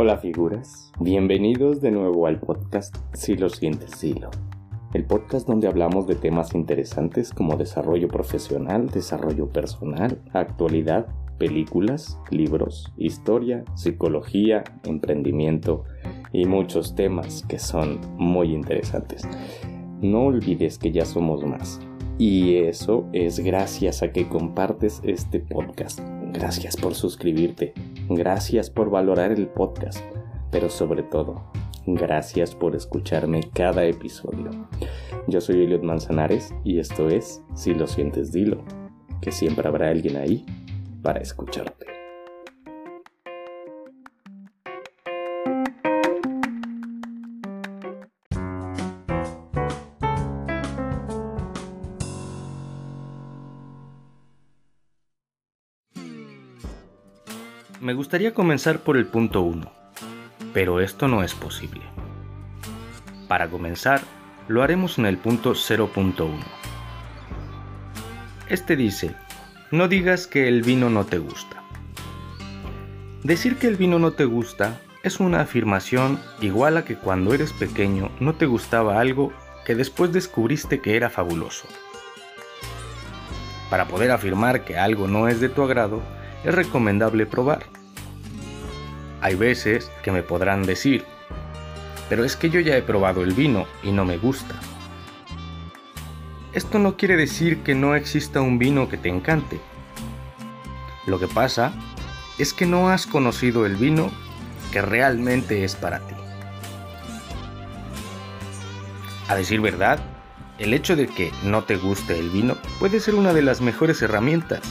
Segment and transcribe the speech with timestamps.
[0.00, 4.30] Hola figuras, bienvenidos de nuevo al podcast Si lo sientes, Silo.
[4.94, 12.92] El podcast donde hablamos de temas interesantes como desarrollo profesional, desarrollo personal, actualidad, películas, libros,
[12.96, 15.82] historia, psicología, emprendimiento
[16.32, 19.26] y muchos temas que son muy interesantes.
[20.00, 21.80] No olvides que ya somos más.
[22.18, 25.98] Y eso es gracias a que compartes este podcast.
[26.32, 27.74] Gracias por suscribirte.
[28.08, 30.02] Gracias por valorar el podcast.
[30.50, 31.50] Pero sobre todo,
[31.86, 34.50] gracias por escucharme cada episodio.
[35.26, 38.64] Yo soy Eliot Manzanares y esto es Si lo sientes, dilo.
[39.20, 40.46] Que siempre habrá alguien ahí
[41.02, 41.97] para escucharte.
[57.88, 59.72] Me gustaría comenzar por el punto 1,
[60.52, 61.80] pero esto no es posible.
[63.28, 64.02] Para comenzar,
[64.46, 66.38] lo haremos en el punto 0.1.
[68.46, 69.16] Este dice,
[69.70, 71.62] no digas que el vino no te gusta.
[73.22, 77.54] Decir que el vino no te gusta es una afirmación igual a que cuando eres
[77.54, 79.32] pequeño no te gustaba algo
[79.64, 81.66] que después descubriste que era fabuloso.
[83.70, 86.02] Para poder afirmar que algo no es de tu agrado,
[86.44, 87.77] es recomendable probar.
[89.20, 91.04] Hay veces que me podrán decir,
[92.08, 94.54] pero es que yo ya he probado el vino y no me gusta.
[96.52, 99.60] Esto no quiere decir que no exista un vino que te encante.
[101.06, 101.72] Lo que pasa
[102.38, 104.10] es que no has conocido el vino
[104.72, 106.14] que realmente es para ti.
[109.28, 109.98] A decir verdad,
[110.58, 114.00] el hecho de que no te guste el vino puede ser una de las mejores
[114.00, 114.62] herramientas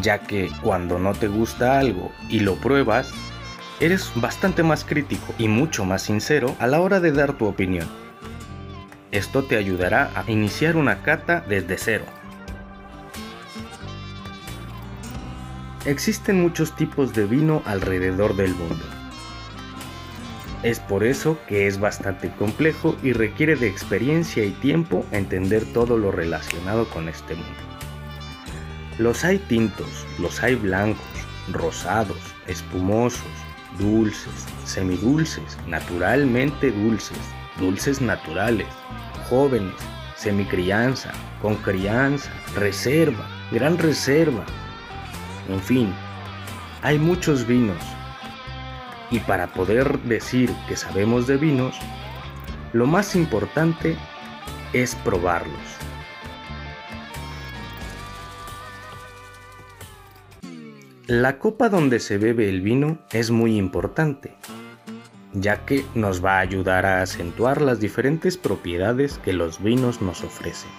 [0.00, 3.12] ya que cuando no te gusta algo y lo pruebas,
[3.80, 7.86] eres bastante más crítico y mucho más sincero a la hora de dar tu opinión.
[9.10, 12.04] Esto te ayudará a iniciar una cata desde cero.
[15.84, 18.84] Existen muchos tipos de vino alrededor del mundo.
[20.62, 25.98] Es por eso que es bastante complejo y requiere de experiencia y tiempo entender todo
[25.98, 27.71] lo relacionado con este mundo.
[28.98, 31.02] Los hay tintos, los hay blancos,
[31.50, 33.22] rosados, espumosos,
[33.78, 37.18] dulces, semidulces, naturalmente dulces,
[37.58, 38.68] dulces naturales,
[39.30, 39.74] jóvenes,
[40.16, 41.10] semicrianza,
[41.40, 44.44] con crianza, reserva, gran reserva.
[45.48, 45.94] En fin,
[46.82, 47.82] hay muchos vinos.
[49.10, 51.76] Y para poder decir que sabemos de vinos,
[52.72, 53.96] lo más importante
[54.72, 55.58] es probarlos.
[61.08, 64.36] La copa donde se bebe el vino es muy importante,
[65.32, 70.22] ya que nos va a ayudar a acentuar las diferentes propiedades que los vinos nos
[70.22, 70.70] ofrecen.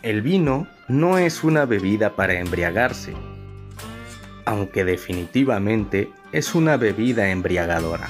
[0.00, 3.12] El vino no es una bebida para embriagarse,
[4.46, 8.08] aunque definitivamente es una bebida embriagadora.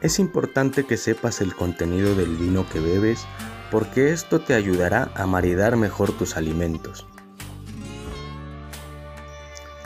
[0.00, 3.26] Es importante que sepas el contenido del vino que bebes
[3.70, 7.06] porque esto te ayudará a maridar mejor tus alimentos.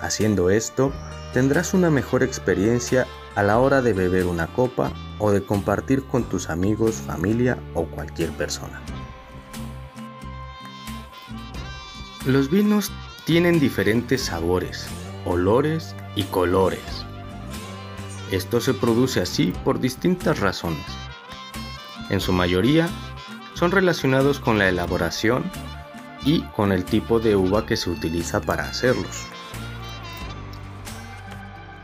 [0.00, 0.92] Haciendo esto,
[1.32, 6.24] tendrás una mejor experiencia a la hora de beber una copa o de compartir con
[6.24, 8.80] tus amigos, familia o cualquier persona.
[12.26, 12.92] Los vinos
[13.24, 14.86] tienen diferentes sabores,
[15.24, 17.06] olores y colores.
[18.30, 20.86] Esto se produce así por distintas razones.
[22.10, 22.88] En su mayoría
[23.54, 25.44] son relacionados con la elaboración
[26.24, 29.26] y con el tipo de uva que se utiliza para hacerlos.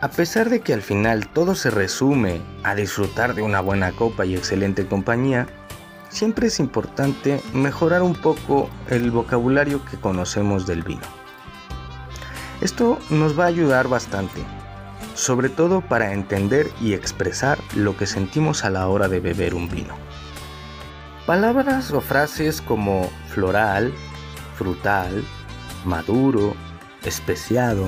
[0.01, 4.25] A pesar de que al final todo se resume a disfrutar de una buena copa
[4.25, 5.49] y excelente compañía,
[6.09, 11.03] siempre es importante mejorar un poco el vocabulario que conocemos del vino.
[12.61, 14.41] Esto nos va a ayudar bastante,
[15.15, 19.69] sobre todo para entender y expresar lo que sentimos a la hora de beber un
[19.69, 19.95] vino.
[21.29, 23.93] Palabras o frases como floral,
[24.57, 25.23] frutal,
[25.85, 26.57] maduro,
[27.05, 27.87] especiado,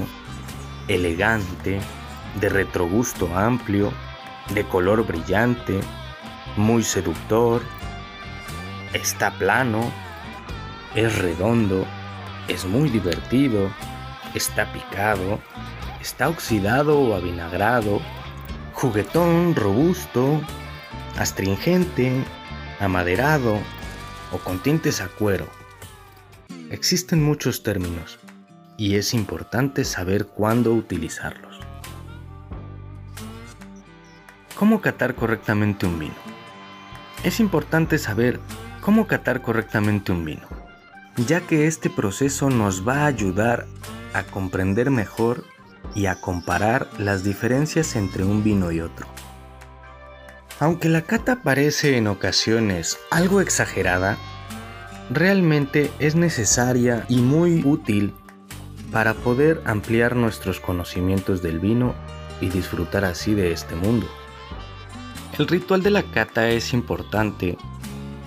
[0.88, 1.80] elegante,
[2.38, 3.94] de retrogusto amplio,
[4.52, 5.80] de color brillante,
[6.58, 7.62] muy seductor,
[8.92, 9.90] está plano,
[10.94, 11.86] es redondo,
[12.46, 13.70] es muy divertido,
[14.34, 15.40] está picado,
[16.02, 18.02] está oxidado o avinagrado,
[18.74, 20.42] juguetón, robusto,
[21.18, 22.22] astringente,
[22.80, 23.58] amaderado
[24.32, 25.46] o con tintes a cuero.
[26.70, 28.18] Existen muchos términos
[28.76, 31.60] y es importante saber cuándo utilizarlos.
[34.56, 36.14] ¿Cómo catar correctamente un vino?
[37.22, 38.40] Es importante saber
[38.80, 40.46] cómo catar correctamente un vino,
[41.26, 43.66] ya que este proceso nos va a ayudar
[44.14, 45.44] a comprender mejor
[45.94, 49.06] y a comparar las diferencias entre un vino y otro.
[50.60, 54.18] Aunque la cata parece en ocasiones algo exagerada,
[55.08, 58.12] realmente es necesaria y muy útil
[58.92, 61.94] para poder ampliar nuestros conocimientos del vino
[62.42, 64.06] y disfrutar así de este mundo.
[65.38, 67.56] El ritual de la cata es importante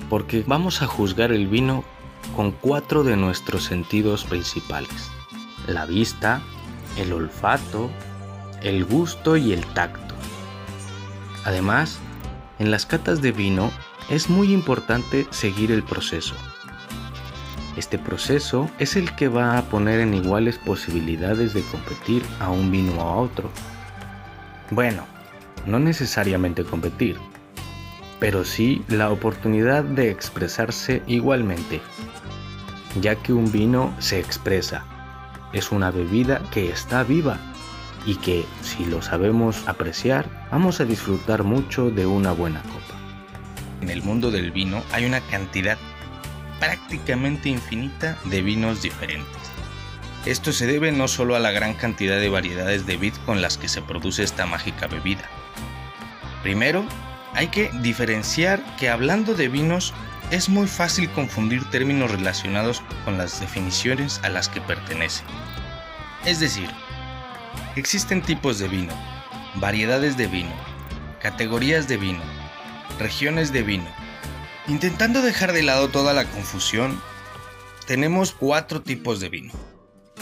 [0.10, 1.84] porque vamos a juzgar el vino
[2.36, 5.12] con cuatro de nuestros sentidos principales.
[5.68, 6.42] La vista,
[6.98, 7.92] el olfato,
[8.64, 10.16] el gusto y el tacto.
[11.46, 12.00] Además,
[12.60, 13.72] en las catas de vino
[14.10, 16.36] es muy importante seguir el proceso.
[17.78, 22.72] Este proceso es el que va a poner en iguales posibilidades de competir a un
[22.72, 23.50] vino o a otro.
[24.70, 25.06] Bueno,
[25.66, 27.18] no necesariamente competir,
[28.20, 31.82] pero sí la oportunidad de expresarse igualmente,
[33.02, 34.86] ya que un vino se expresa,
[35.52, 37.40] es una bebida que está viva
[38.06, 43.00] y que, si lo sabemos apreciar, vamos a disfrutar mucho de una buena copa.
[43.82, 45.78] En el mundo del vino hay una cantidad
[46.60, 49.44] prácticamente infinita de vinos diferentes.
[50.26, 53.58] Esto se debe no solo a la gran cantidad de variedades de vid con las
[53.58, 55.30] que se produce esta mágica bebida.
[56.42, 56.86] Primero,
[57.34, 59.94] hay que diferenciar que hablando de vinos
[60.32, 65.26] es muy fácil confundir términos relacionados con las definiciones a las que pertenecen.
[66.26, 66.70] Es decir,
[67.76, 68.94] existen tipos de vino,
[69.56, 70.54] variedades de vino,
[71.22, 72.22] categorías de vino,
[73.00, 74.04] regiones de vino,
[74.70, 76.98] Intentando dejar de lado toda la confusión,
[77.86, 79.52] tenemos cuatro tipos de vino.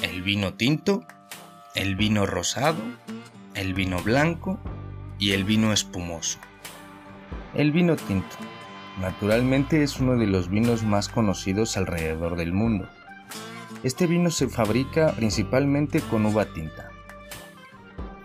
[0.01, 1.05] El vino tinto,
[1.75, 2.81] el vino rosado,
[3.53, 4.59] el vino blanco
[5.19, 6.39] y el vino espumoso.
[7.53, 8.35] El vino tinto,
[8.99, 12.89] naturalmente es uno de los vinos más conocidos alrededor del mundo.
[13.83, 16.90] Este vino se fabrica principalmente con uva tinta.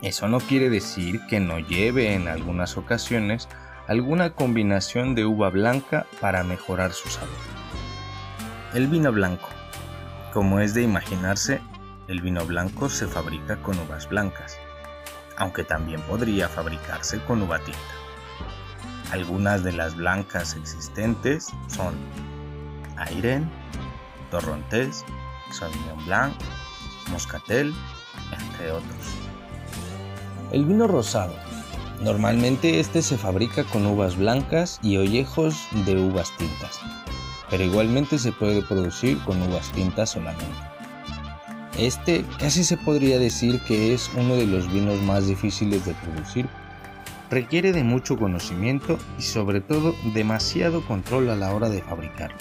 [0.02, 3.48] Eso no quiere decir que no lleve en algunas ocasiones
[3.88, 7.30] alguna combinación de uva blanca para mejorar su sabor.
[8.74, 9.48] El vino blanco.
[10.32, 11.60] Como es de imaginarse,
[12.08, 14.58] el vino blanco se fabrica con uvas blancas,
[15.38, 17.80] aunque también podría fabricarse con uva tinta.
[19.12, 21.94] Algunas de las blancas existentes son
[22.96, 23.48] Airen,
[24.30, 25.04] Torrontés,
[25.52, 26.34] Sauvignon Blanc,
[27.10, 27.72] Moscatel,
[28.32, 29.25] entre otros.
[30.56, 31.34] El vino rosado
[32.02, 35.54] Normalmente este se fabrica con uvas blancas y ollejos
[35.84, 36.80] de uvas tintas,
[37.50, 40.46] pero igualmente se puede producir con uvas tintas solamente.
[41.76, 46.48] Este casi se podría decir que es uno de los vinos más difíciles de producir.
[47.28, 52.38] Requiere de mucho conocimiento y sobre todo demasiado control a la hora de fabricarlo.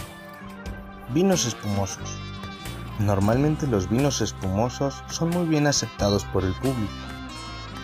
[1.13, 2.17] Vinos espumosos.
[2.97, 7.14] Normalmente los vinos espumosos son muy bien aceptados por el público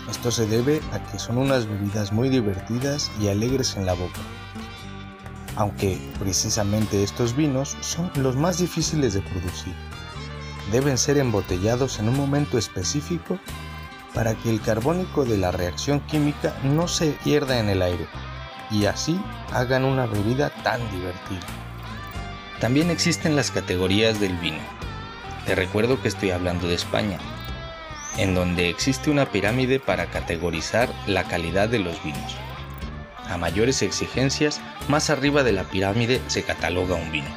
[0.09, 4.19] esto se debe a que son unas bebidas muy divertidas y alegres en la boca.
[5.55, 9.75] Aunque precisamente estos vinos son los más difíciles de producir.
[10.71, 13.39] Deben ser embotellados en un momento específico
[14.13, 18.07] para que el carbónico de la reacción química no se pierda en el aire
[18.69, 19.19] y así
[19.51, 21.45] hagan una bebida tan divertida.
[22.59, 24.59] También existen las categorías del vino.
[25.45, 27.19] Te recuerdo que estoy hablando de España,
[28.17, 32.35] en donde existe una pirámide para categorizar la calidad de los vinos.
[33.27, 37.29] A mayores exigencias, más arriba de la pirámide se cataloga un vino.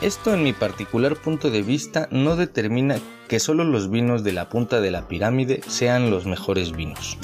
[0.00, 4.48] Esto en mi particular punto de vista no determina que solo los vinos de la
[4.48, 7.18] punta de la pirámide sean los mejores vinos.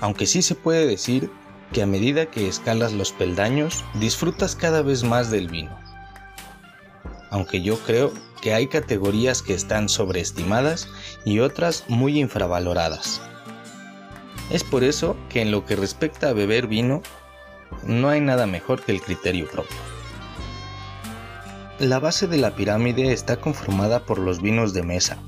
[0.00, 1.30] Aunque sí se puede decir
[1.72, 5.78] que a medida que escalas los peldaños, disfrutas cada vez más del vino.
[7.30, 10.88] Aunque yo creo que hay categorías que están sobreestimadas
[11.24, 13.20] y otras muy infravaloradas.
[14.50, 17.02] Es por eso que en lo que respecta a beber vino,
[17.84, 19.76] no hay nada mejor que el criterio propio.
[21.78, 25.18] La base de la pirámide está conformada por los vinos de mesa.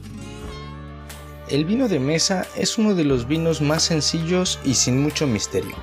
[1.49, 5.76] El vino de mesa es uno de los vinos más sencillos y sin mucho misterio.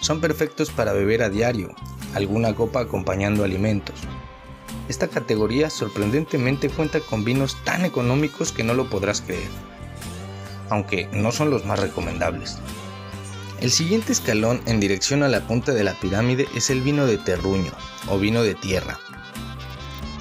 [0.00, 1.74] Son perfectos para beber a diario,
[2.14, 3.96] alguna copa acompañando alimentos,
[4.88, 9.48] esta categoría sorprendentemente cuenta con vinos tan económicos que no lo podrás creer,
[10.70, 12.58] aunque no son los más recomendables.
[13.60, 17.16] El siguiente escalón en dirección a la punta de la pirámide es el vino de
[17.16, 17.72] terruño
[18.08, 18.98] o vino de tierra.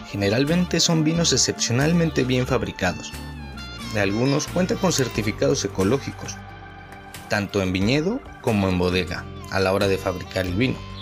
[0.10, 3.12] Generalmente son vinos excepcionalmente bien fabricados.
[3.94, 6.38] De algunos cuentan con certificados ecológicos,
[7.30, 10.93] tanto en viñedo como en bodega, a la hora de fabricar el vino.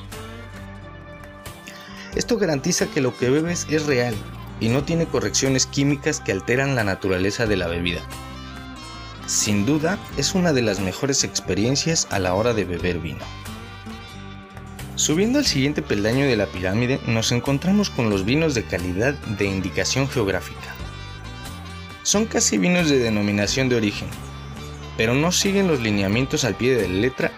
[2.15, 4.15] Esto garantiza que lo que bebes es real
[4.59, 8.01] y no tiene correcciones químicas que alteran la naturaleza de la bebida.
[9.27, 13.23] Sin duda, es una de las mejores experiencias a la hora de beber vino.
[14.95, 19.45] Subiendo al siguiente peldaño de la pirámide, nos encontramos con los vinos de calidad de
[19.45, 20.75] indicación geográfica.
[22.03, 24.09] Son casi vinos de denominación de origen,
[24.97, 27.31] pero no siguen los lineamientos al pie de la letra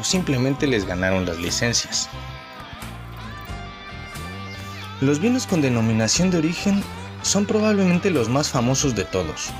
[0.00, 2.08] o simplemente les ganaron las licencias.
[5.04, 6.82] Los vinos con denominación de origen
[7.20, 9.50] son probablemente los más famosos de todos,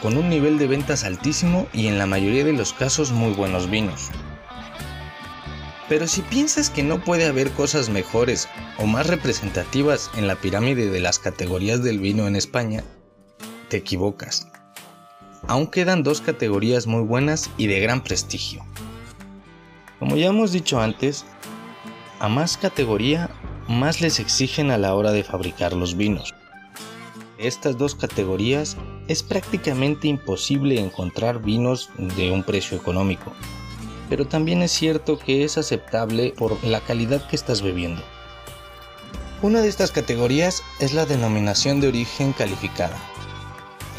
[0.00, 3.68] con un nivel de ventas altísimo y en la mayoría de los casos muy buenos
[3.68, 4.10] vinos.
[5.88, 10.88] Pero si piensas que no puede haber cosas mejores o más representativas en la pirámide
[10.88, 12.84] de las categorías del vino en España,
[13.70, 14.46] te equivocas.
[15.48, 18.64] Aún quedan dos categorías muy buenas y de gran prestigio.
[19.98, 21.24] Como ya hemos dicho antes,
[22.20, 23.30] a más categoría
[23.68, 26.34] más les exigen a la hora de fabricar los vinos.
[27.38, 28.76] Estas dos categorías
[29.08, 33.32] es prácticamente imposible encontrar vinos de un precio económico,
[34.08, 38.02] pero también es cierto que es aceptable por la calidad que estás bebiendo.
[39.42, 42.96] Una de estas categorías es la denominación de origen calificada.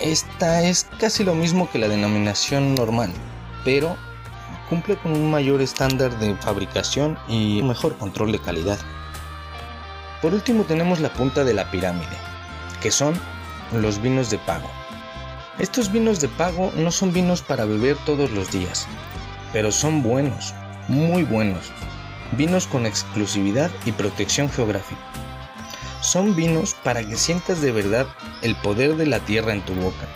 [0.02, 3.12] Esta es casi lo mismo que la denominación normal,
[3.66, 3.98] pero
[4.70, 8.80] cumple con un mayor estándar de fabricación y un mejor control de calidad.
[10.24, 12.16] Por último tenemos la punta de la pirámide,
[12.82, 13.14] que son
[13.74, 14.70] los vinos de pago.
[15.60, 18.88] Estos vinos de pago no son vinos para beber todos los días,
[19.52, 20.54] pero son buenos,
[20.88, 21.74] muy buenos.
[22.38, 25.02] Vinos con exclusividad y protección geográfica.
[26.00, 28.08] Son vinos para que sientas de verdad
[28.42, 30.08] el poder de la tierra en tu boca.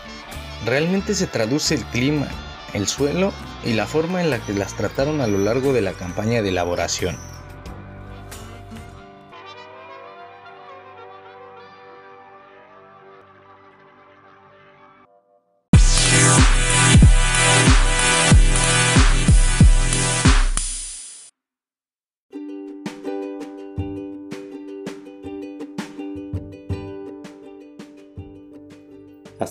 [0.66, 2.28] Realmente se traduce el clima,
[2.72, 3.34] el suelo
[3.66, 6.48] y la forma en la que las trataron a lo largo de la campaña de
[6.48, 7.18] elaboración.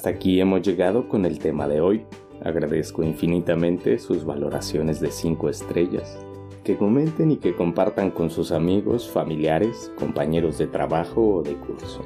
[0.07, 2.07] Hasta aquí hemos llegado con el tema de hoy.
[2.45, 6.17] Agradezco infinitamente sus valoraciones de 5 estrellas.
[6.63, 12.03] Que comenten y que compartan con sus amigos, familiares, compañeros de trabajo o de curso.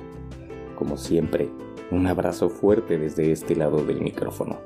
[0.76, 1.50] Como siempre,
[1.90, 4.61] un abrazo fuerte desde este lado del micrófono.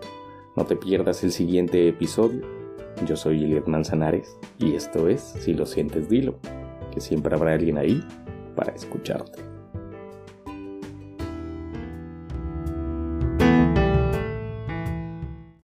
[0.55, 2.43] No te pierdas el siguiente episodio.
[3.05, 6.37] Yo soy Eliot Manzanares y esto es Si lo sientes, dilo,
[6.93, 8.01] que siempre habrá alguien ahí
[8.55, 9.54] para escucharte.